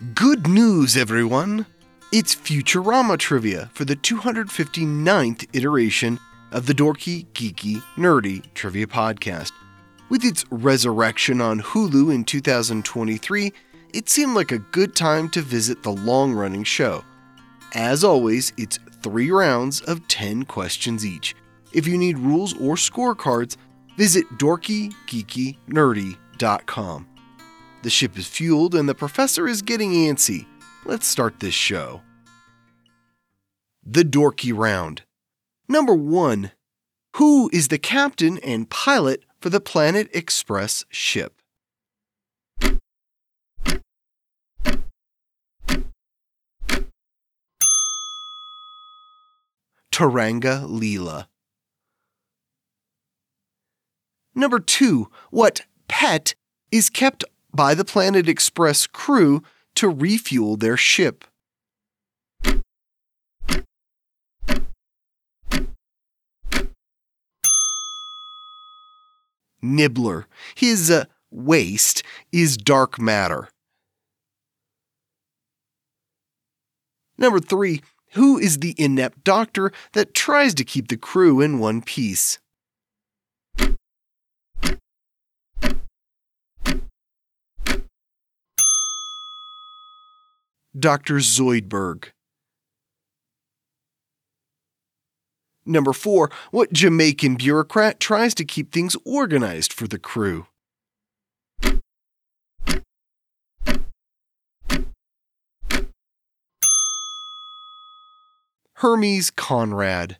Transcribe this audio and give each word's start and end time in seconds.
Good 0.00 0.48
news, 0.48 0.96
everyone! 0.96 1.66
It's 2.10 2.34
Futurama 2.34 3.18
trivia 3.18 3.68
for 3.74 3.84
the 3.84 3.96
259th 3.96 5.46
iteration 5.52 6.18
of 6.52 6.64
the 6.64 6.72
Dorky, 6.72 7.26
Geeky, 7.34 7.82
Nerdy 7.96 8.42
Trivia 8.54 8.86
Podcast. 8.86 9.52
With 10.08 10.24
its 10.24 10.46
resurrection 10.50 11.42
on 11.42 11.60
Hulu 11.60 12.14
in 12.14 12.24
2023, 12.24 13.52
it 13.92 14.08
seemed 14.08 14.34
like 14.34 14.52
a 14.52 14.60
good 14.60 14.96
time 14.96 15.28
to 15.32 15.42
visit 15.42 15.82
the 15.82 15.92
long 15.92 16.32
running 16.32 16.64
show. 16.64 17.04
As 17.74 18.02
always, 18.02 18.54
it's 18.56 18.78
three 19.02 19.30
rounds 19.30 19.82
of 19.82 20.08
10 20.08 20.44
questions 20.44 21.04
each. 21.04 21.36
If 21.74 21.86
you 21.86 21.98
need 21.98 22.18
rules 22.18 22.54
or 22.54 22.76
scorecards, 22.76 23.58
visit 23.98 24.24
dorkygeekynerdy.com. 24.38 27.06
The 27.82 27.90
ship 27.90 28.18
is 28.18 28.26
fueled 28.26 28.74
and 28.74 28.88
the 28.88 28.94
professor 28.94 29.48
is 29.48 29.62
getting 29.62 29.92
antsy. 29.92 30.46
Let's 30.84 31.06
start 31.06 31.40
this 31.40 31.54
show. 31.54 32.02
The 33.84 34.02
Dorky 34.02 34.52
Round. 34.54 35.02
Number 35.66 35.94
1. 35.94 36.52
Who 37.16 37.48
is 37.52 37.68
the 37.68 37.78
captain 37.78 38.38
and 38.38 38.68
pilot 38.68 39.24
for 39.40 39.48
the 39.48 39.60
Planet 39.60 40.10
Express 40.12 40.84
ship? 40.90 41.40
Turanga 49.90 50.66
Leela. 50.68 51.26
Number 54.34 54.60
2. 54.60 55.08
What 55.30 55.62
pet 55.88 56.34
is 56.70 56.90
kept 56.90 57.24
by 57.52 57.74
the 57.74 57.84
Planet 57.84 58.28
Express 58.28 58.86
crew 58.86 59.42
to 59.74 59.88
refuel 59.88 60.56
their 60.56 60.76
ship. 60.76 61.24
Nibbler. 69.62 70.26
His 70.54 70.90
uh, 70.90 71.04
waste 71.30 72.02
is 72.32 72.56
dark 72.56 72.98
matter. 72.98 73.48
Number 77.18 77.40
three, 77.40 77.82
who 78.12 78.38
is 78.38 78.58
the 78.58 78.74
inept 78.78 79.22
doctor 79.22 79.70
that 79.92 80.14
tries 80.14 80.54
to 80.54 80.64
keep 80.64 80.88
the 80.88 80.96
crew 80.96 81.40
in 81.40 81.58
one 81.58 81.82
piece? 81.82 82.38
Dr. 90.78 91.16
Zoidberg. 91.16 92.10
Number 95.66 95.92
four, 95.92 96.30
what 96.50 96.72
Jamaican 96.72 97.36
bureaucrat 97.36 98.00
tries 98.00 98.34
to 98.34 98.44
keep 98.44 98.72
things 98.72 98.96
organized 99.04 99.72
for 99.72 99.86
the 99.86 99.98
crew? 99.98 100.46
Hermes 108.74 109.30
Conrad. 109.30 110.18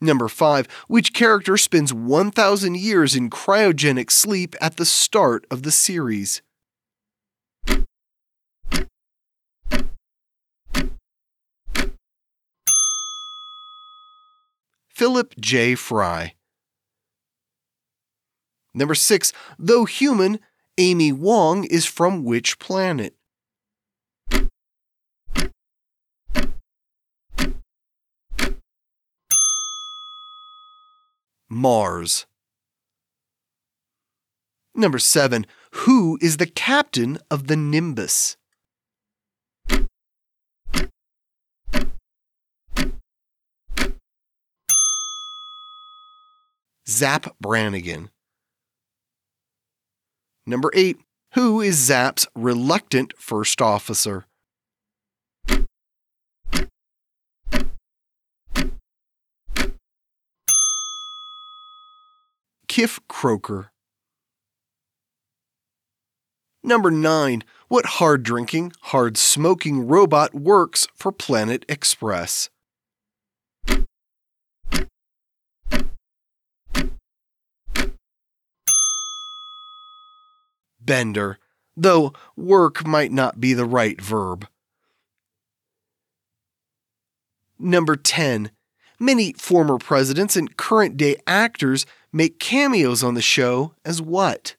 Number 0.00 0.28
5. 0.28 0.68
Which 0.86 1.12
character 1.12 1.56
spends 1.56 1.92
1,000 1.92 2.76
years 2.76 3.16
in 3.16 3.28
cryogenic 3.30 4.12
sleep 4.12 4.54
at 4.60 4.76
the 4.76 4.84
start 4.84 5.44
of 5.50 5.64
the 5.64 5.72
series? 5.72 6.40
Philip 14.98 15.36
J. 15.38 15.76
Fry. 15.76 16.34
Number 18.74 18.96
6. 18.96 19.32
Though 19.56 19.84
human, 19.84 20.40
Amy 20.76 21.12
Wong 21.12 21.62
is 21.62 21.86
from 21.86 22.24
which 22.24 22.58
planet? 22.58 23.14
Mars. 31.48 32.26
Number 34.74 34.98
7. 34.98 35.46
Who 35.86 36.18
is 36.20 36.38
the 36.38 36.46
captain 36.46 37.18
of 37.30 37.46
the 37.46 37.54
Nimbus? 37.54 38.36
Zap 46.88 47.36
Brannigan. 47.38 48.08
Number 50.46 50.70
8. 50.74 50.96
Who 51.34 51.60
is 51.60 51.76
Zap's 51.76 52.26
reluctant 52.34 53.12
first 53.18 53.60
officer? 53.60 54.24
Kif 62.66 63.00
Kroker. 63.10 63.68
Number 66.62 66.90
9. 66.90 67.44
What 67.68 67.84
hard 67.84 68.22
drinking, 68.22 68.72
hard 68.80 69.18
smoking 69.18 69.86
robot 69.86 70.34
works 70.34 70.88
for 70.94 71.12
Planet 71.12 71.66
Express? 71.68 72.48
Bender, 80.88 81.38
though 81.76 82.14
work 82.34 82.86
might 82.86 83.12
not 83.12 83.38
be 83.38 83.52
the 83.52 83.66
right 83.66 84.00
verb. 84.00 84.48
Number 87.58 87.94
10. 87.94 88.50
Many 88.98 89.34
former 89.34 89.76
presidents 89.76 90.34
and 90.34 90.56
current 90.56 90.96
day 90.96 91.16
actors 91.26 91.84
make 92.10 92.40
cameos 92.40 93.04
on 93.04 93.12
the 93.12 93.20
show 93.20 93.74
as 93.84 94.00
what? 94.00 94.56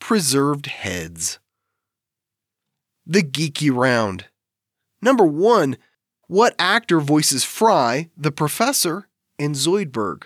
Preserved 0.00 0.66
heads. 0.66 1.38
The 3.06 3.22
Geeky 3.22 3.70
Round. 3.70 4.24
Number 5.02 5.26
1. 5.26 5.76
What 6.26 6.54
actor 6.58 7.00
voices 7.00 7.44
Fry, 7.44 8.08
the 8.16 8.32
professor, 8.32 9.08
and 9.38 9.54
Zoidberg? 9.54 10.24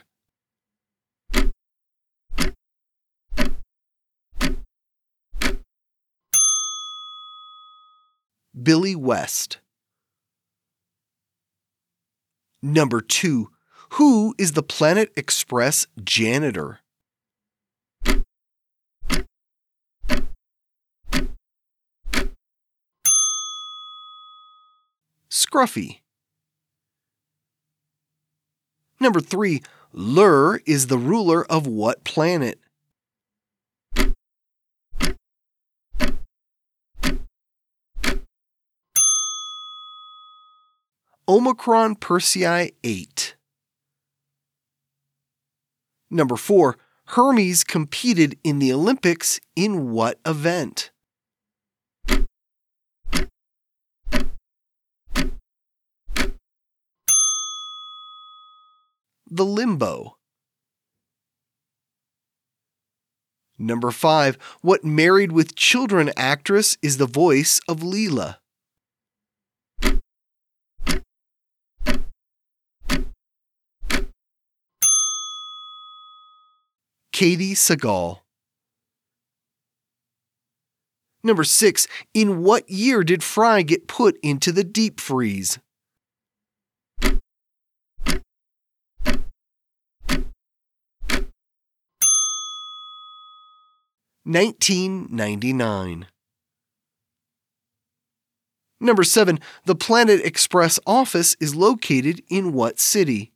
Billy 8.60 8.94
West. 8.94 9.58
Number 12.62 13.00
2. 13.00 13.50
Who 13.91 14.34
is 14.38 14.53
the 14.53 14.62
Planet 14.62 15.10
Express 15.16 15.88
janitor? 16.04 16.81
Scruffy. 25.31 26.00
Number 29.00 29.20
3. 29.20 29.62
Lrrr 29.94 30.61
is 30.67 30.87
the 30.88 30.99
ruler 30.99 31.44
of 31.50 31.67
what 31.67 32.05
planet? 32.05 32.58
Omicron 41.29 41.97
Persei 41.97 42.73
8. 42.82 43.37
Number 46.11 46.37
4. 46.37 46.79
Hermes 47.08 47.64
competed 47.64 48.38
in 48.43 48.58
the 48.58 48.73
Olympics 48.73 49.38
in 49.55 49.91
what 49.91 50.19
event? 50.25 50.91
the 59.30 59.44
limbo. 59.44 60.16
Number 63.58 63.90
five, 63.90 64.38
what 64.60 64.84
married 64.84 65.32
with 65.32 65.56
children 65.56 66.12
actress 66.16 66.78
is 66.80 66.98
the 66.98 67.06
voice 67.06 67.60
of 67.66 67.80
Leela? 67.80 68.36
Katey 77.12 77.52
Sagal. 77.52 78.20
Number 81.25 81.42
six, 81.42 81.88
in 82.14 82.42
what 82.44 82.70
year 82.70 83.02
did 83.02 83.25
Fry 83.25 83.62
get 83.62 83.88
put 83.88 84.16
into 84.22 84.52
the 84.52 84.62
deep 84.62 85.00
freeze? 85.00 85.58
Nineteen 94.30 95.06
ninety 95.10 95.54
nine. 95.54 96.06
Number 98.78 99.02
7. 99.02 99.40
The 99.64 99.75
Planet 99.75 100.20
Express 100.20 100.78
office 100.86 101.34
is 101.40 101.54
located 101.54 102.20
in 102.28 102.52
what 102.52 102.78
city? 102.78 103.32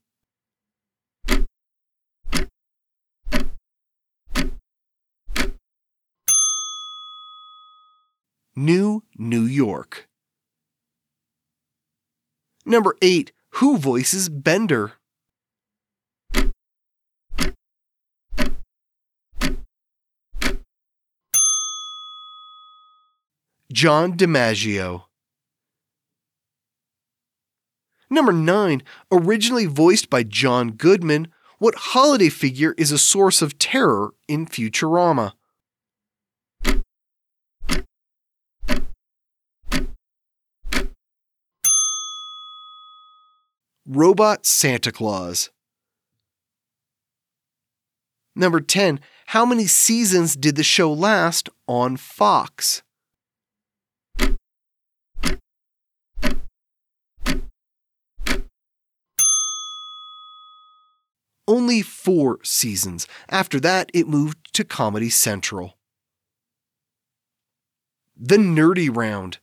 New 8.54 9.02
New 9.16 9.44
York. 9.44 10.06
Number 12.66 12.98
8. 13.00 13.32
Who 13.52 13.78
voices 13.78 14.28
Bender? 14.28 14.92
John 23.72 24.16
DiMaggio. 24.16 25.04
Number 28.10 28.32
9. 28.32 28.82
Originally 29.10 29.64
voiced 29.64 30.10
by 30.10 30.22
John 30.22 30.72
Goodman, 30.72 31.28
what 31.58 31.74
holiday 31.74 32.28
figure 32.28 32.74
is 32.76 32.92
a 32.92 32.98
source 32.98 33.40
of 33.40 33.58
terror 33.58 34.12
in 34.28 34.46
Futurama? 34.46 35.32
Robot 43.86 44.44
Santa 44.44 44.92
Claus. 44.92 45.50
Number 48.36 48.60
10. 48.60 49.00
How 49.26 49.46
many 49.46 49.66
seasons 49.66 50.36
did 50.36 50.56
the 50.56 50.62
show 50.62 50.92
last 50.92 51.48
on 51.66 51.96
Fox? 51.96 52.82
Only 61.52 61.82
four 61.82 62.38
seasons. 62.42 63.06
After 63.28 63.60
that, 63.60 63.90
it 63.92 64.08
moved 64.08 64.38
to 64.54 64.64
Comedy 64.64 65.10
Central. 65.10 65.76
The 68.16 68.38
Nerdy 68.38 68.88
Round. 68.90 69.36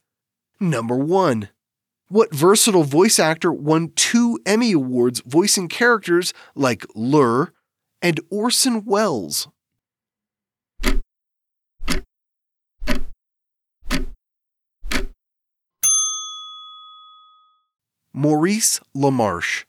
Number 0.60 0.96
1. 0.96 1.50
What 2.08 2.34
versatile 2.34 2.84
voice 2.84 3.20
actor 3.20 3.54
won 3.54 3.92
two 3.96 4.40
Emmy 4.44 4.72
Awards 4.72 5.22
voicing 5.24 5.68
characters 5.68 6.34
like 6.56 6.82
Lrrr 6.96 7.52
and 8.02 8.20
Orson 8.32 8.86
Welles? 8.86 9.48
Maurice 18.12 18.80
LaMarche. 18.98 19.69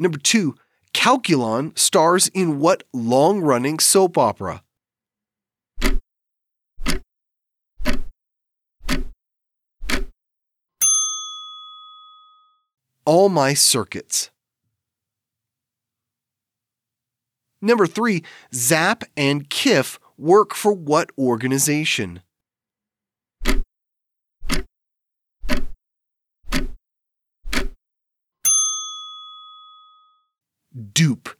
Number 0.00 0.18
two, 0.18 0.56
Calculon 0.92 1.78
stars 1.78 2.26
in 2.28 2.58
what 2.58 2.82
long 2.92 3.40
running 3.40 3.78
soap 3.78 4.18
opera? 4.18 4.64
all 13.10 13.28
my 13.28 13.54
circuits. 13.54 14.30
Number 17.60 17.88
three, 17.88 18.22
Zap 18.54 19.02
and 19.16 19.50
Kif 19.50 19.98
work 20.16 20.54
for 20.54 20.72
what 20.72 21.10
organization? 21.18 22.22
DOOP, 31.00 31.30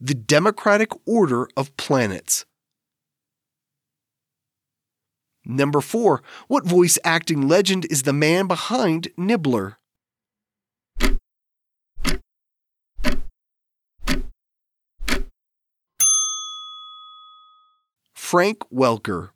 the 0.00 0.12
Democratic 0.12 0.88
Order 1.06 1.46
of 1.56 1.76
Planets. 1.76 2.46
Number 5.44 5.80
four, 5.80 6.20
what 6.48 6.66
voice 6.66 6.98
acting 7.04 7.46
legend 7.46 7.86
is 7.90 8.02
the 8.02 8.12
man 8.12 8.48
behind 8.48 9.06
Nibbler? 9.16 9.76
Frank 18.16 18.58
Welker. 18.72 19.30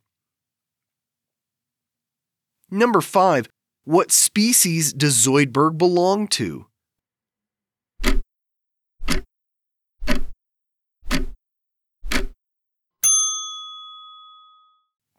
Number 2.69 3.01
5. 3.01 3.49
What 3.85 4.11
species 4.11 4.93
does 4.93 5.25
Zoidberg 5.25 5.79
belong 5.79 6.27
to? 6.29 6.67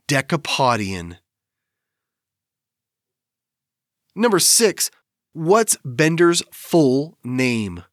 Decapodian. 0.09 1.17
Number 4.15 4.39
6. 4.39 4.89
What's 5.33 5.77
Bender's 5.85 6.41
full 6.51 7.19
name? 7.23 7.83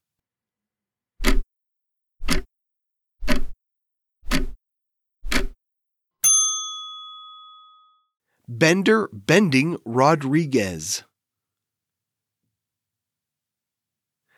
Bender 8.49 9.11
Bending 9.13 9.77
Rodriguez. 9.85 11.05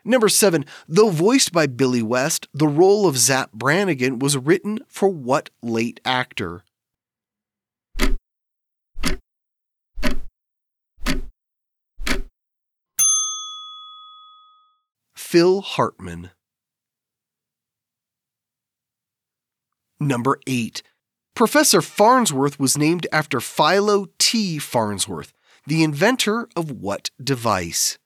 Number 0.05 0.29
seven, 0.29 0.65
though 0.89 1.11
voiced 1.11 1.53
by 1.53 1.67
Billy 1.69 2.03
West, 2.03 2.49
the 2.53 2.67
role 2.67 3.06
of 3.06 3.19
Zap 3.19 3.53
Brannigan 3.53 4.19
was 4.19 4.37
written 4.37 4.81
for 4.89 5.08
what 5.08 5.51
late 5.63 6.01
actor? 6.05 6.65
Phil 15.31 15.61
Hartman. 15.61 16.31
Number 20.01 20.41
eight, 20.47 20.82
Professor 21.35 21.82
Farnsworth 21.82 22.58
was 22.58 22.79
named 22.79 23.06
after 23.13 23.39
Philo 23.39 24.06
T. 24.19 24.58
Farnsworth, 24.58 25.35
the 25.67 25.82
inventor 25.82 26.49
of 26.56 26.70
what 26.70 27.11
device? 27.23 27.99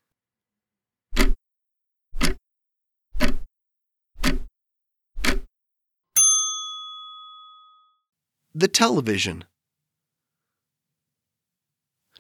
The 8.53 8.69
television. 8.69 9.45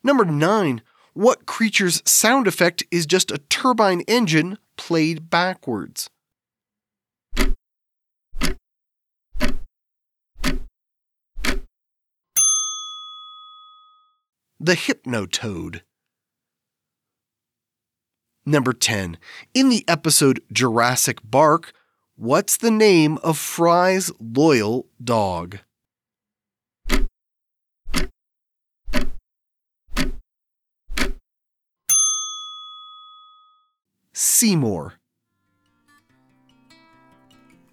Number 0.04 0.24
9. 0.24 0.82
What 1.14 1.46
creature's 1.46 2.02
sound 2.06 2.46
effect 2.46 2.84
is 2.90 3.04
just 3.04 3.30
a 3.30 3.38
turbine 3.38 4.00
engine 4.08 4.58
played 4.76 5.28
backwards? 5.28 6.08
the 14.62 14.74
Hypnotoad. 14.74 15.80
Number 18.46 18.72
10. 18.72 19.18
In 19.54 19.70
the 19.70 19.84
episode 19.88 20.40
Jurassic 20.52 21.18
Bark, 21.24 21.72
what's 22.14 22.56
the 22.56 22.70
name 22.70 23.18
of 23.24 23.36
Fry's 23.36 24.12
loyal 24.20 24.86
dog? 25.02 25.58
Seymour. 34.12 34.94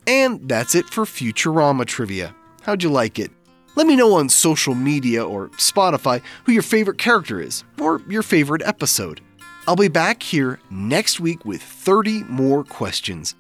And 0.07 0.47
that's 0.49 0.75
it 0.75 0.87
for 0.87 1.05
Futurama 1.05 1.85
trivia. 1.85 2.35
How'd 2.63 2.83
you 2.83 2.89
like 2.89 3.19
it? 3.19 3.31
Let 3.75 3.87
me 3.87 3.95
know 3.95 4.15
on 4.15 4.27
social 4.27 4.75
media 4.75 5.25
or 5.25 5.47
Spotify 5.49 6.21
who 6.43 6.51
your 6.51 6.63
favorite 6.63 6.97
character 6.97 7.39
is, 7.39 7.63
or 7.79 8.01
your 8.09 8.23
favorite 8.23 8.63
episode. 8.63 9.21
I'll 9.67 9.75
be 9.75 9.87
back 9.87 10.23
here 10.23 10.59
next 10.71 11.19
week 11.19 11.45
with 11.45 11.61
30 11.61 12.23
more 12.23 12.63
questions. 12.63 13.35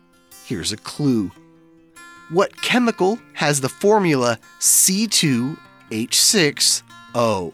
Here's 0.45 0.71
a 0.71 0.77
clue 0.77 1.31
what 2.29 2.61
chemical 2.61 3.17
has 3.33 3.61
the 3.61 3.69
formula 3.69 4.37
C2H6O? 4.59 7.53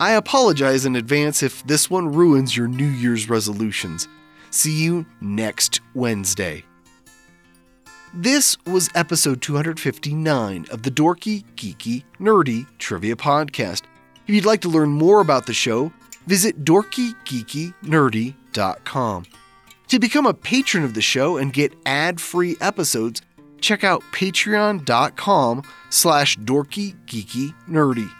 I 0.00 0.12
apologize 0.12 0.86
in 0.86 0.96
advance 0.96 1.42
if 1.42 1.62
this 1.66 1.90
one 1.90 2.10
ruins 2.10 2.56
your 2.56 2.68
New 2.68 2.88
Year's 2.88 3.28
resolutions. 3.28 4.08
See 4.50 4.82
you 4.82 5.04
next 5.20 5.82
Wednesday. 5.92 6.64
This 8.14 8.56
was 8.64 8.88
episode 8.94 9.42
259 9.42 10.64
of 10.70 10.84
the 10.84 10.90
Dorky, 10.90 11.44
Geeky, 11.54 12.04
Nerdy 12.18 12.66
Trivia 12.78 13.14
Podcast. 13.14 13.82
If 14.26 14.34
you'd 14.34 14.46
like 14.46 14.62
to 14.62 14.70
learn 14.70 14.88
more 14.88 15.20
about 15.20 15.44
the 15.44 15.52
show, 15.52 15.92
visit 16.26 16.64
dorkygeekynerdy.com. 16.64 19.24
To 19.88 19.98
become 19.98 20.26
a 20.26 20.32
patron 20.32 20.84
of 20.84 20.94
the 20.94 21.02
show 21.02 21.36
and 21.36 21.52
get 21.52 21.74
ad-free 21.84 22.56
episodes, 22.62 23.20
check 23.60 23.84
out 23.84 24.00
patreon.com 24.12 25.62
slash 25.90 26.38
dorkygeekynerdy. 26.38 28.10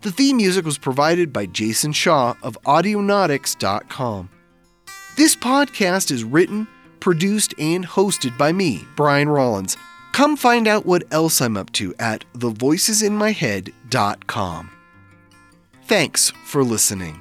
The 0.00 0.12
theme 0.12 0.36
music 0.36 0.64
was 0.64 0.78
provided 0.78 1.32
by 1.32 1.46
Jason 1.46 1.90
Shaw 1.92 2.34
of 2.42 2.56
Audionautix.com. 2.62 4.30
This 5.16 5.34
podcast 5.34 6.12
is 6.12 6.22
written, 6.22 6.68
produced, 7.00 7.52
and 7.58 7.84
hosted 7.84 8.38
by 8.38 8.52
me, 8.52 8.86
Brian 8.94 9.28
Rollins. 9.28 9.76
Come 10.12 10.36
find 10.36 10.68
out 10.68 10.86
what 10.86 11.02
else 11.12 11.40
I'm 11.40 11.56
up 11.56 11.72
to 11.72 11.92
at 11.98 12.24
thevoicesinmyhead.com. 12.34 14.70
Thanks 15.84 16.30
for 16.44 16.62
listening. 16.62 17.20